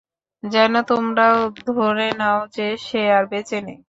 [0.43, 1.37] যেন তোমরাও
[1.69, 3.79] ধরে নাও যে সে আর বেঁচে নেই।